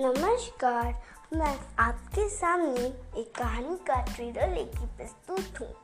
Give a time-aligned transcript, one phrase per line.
[0.00, 1.02] नमस्कार,
[1.34, 2.80] मैं आपके सामने
[3.20, 5.74] एक कहानी का ट्रेलर लेकर प्रस्तुत हूँ।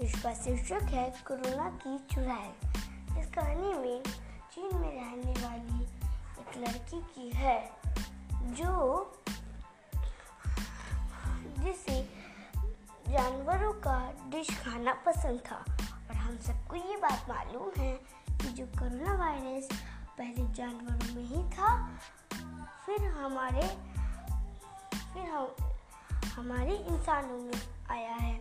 [0.00, 4.02] इसका शीर्षक है, कोरोना की चुड़ैल इस कहानी में
[4.52, 5.82] चीन में रहने वाली
[6.40, 7.70] एक लड़की की है,
[8.42, 9.12] जो
[11.58, 12.00] जिसे
[13.08, 13.98] जानवरों का
[14.28, 15.64] डिश खाना पसंद था।
[16.10, 17.92] और हम सबको ये बात मालूम है
[18.30, 19.68] कि जो कोरोना वायरस
[20.18, 21.98] पहले जानवरों में ही था
[22.94, 23.62] फिर हमारे,
[24.92, 25.48] फिर हम,
[26.26, 28.34] हमारे इंसानों में आया है।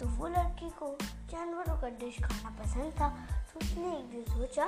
[0.00, 0.88] तो वो लड़की को
[1.30, 3.08] जानवरों का डिश खाना पसंद था
[3.52, 4.66] तो उसने एक दिन सोचा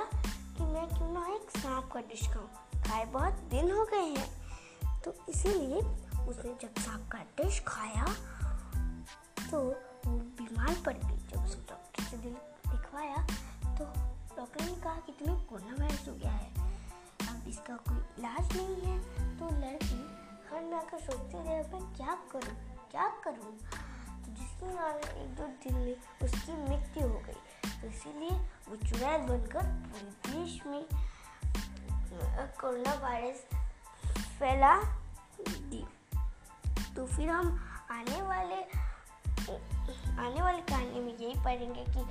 [0.57, 5.01] कि मैं क्यों ना एक सांप का डिश खाऊं। खाए बहुत दिन हो गए हैं।
[5.01, 5.79] तो इसीलिए
[6.23, 8.05] उसने जब सांप का डिश खाया
[9.51, 9.61] तो
[10.05, 12.35] वो बीमार पड़ गई। जब उसने डॉक्टर से दिल
[12.67, 13.25] दिखवाया
[13.77, 13.85] तो
[14.37, 16.49] डॉक्टर ने कहा कि तुम्हें कोरोना वायरस हो गया है।
[17.29, 18.99] अब इसका कोई इलाज नहीं है
[19.39, 20.01] तो लड़की
[20.49, 22.55] घर में आकर सोचती रहे मैं क्या करूँ
[22.91, 23.51] क्या करूँ?
[24.23, 29.21] तो जिसके कारण एक दो दिन में उसकी मृत्यु हो गई। तो इसीलिए वो चुड़ैल
[29.21, 30.85] बनकर पूरे देश में
[32.59, 33.45] कोरोना वायरस
[34.39, 34.73] फैला
[35.41, 35.85] दी।
[36.95, 37.47] तो फिर हम
[37.91, 38.61] आने वाले,
[40.21, 42.05] आने वाली कहानी में यही पढ़ेंगे कि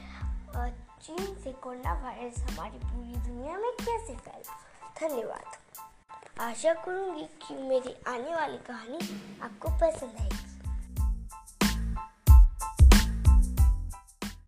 [1.02, 4.60] चीन से कोरोना वायरस हमारी पूरी दुनिया में कैसे फैला।
[5.00, 5.56] धन्यवाद।
[6.40, 8.98] आशा करूँगी कि मेरी आने वाली कहानी
[9.42, 10.51] आपको पसंद आएगी।